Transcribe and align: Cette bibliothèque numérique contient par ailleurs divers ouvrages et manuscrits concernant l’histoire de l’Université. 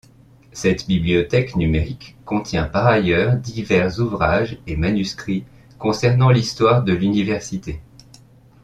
Cette 0.51 0.87
bibliothèque 0.87 1.55
numérique 1.55 2.15
contient 2.25 2.63
par 2.67 2.87
ailleurs 2.87 3.35
divers 3.35 3.99
ouvrages 3.99 4.57
et 4.65 4.75
manuscrits 4.75 5.45
concernant 5.77 6.31
l’histoire 6.31 6.83
de 6.83 6.91
l’Université. 6.93 7.79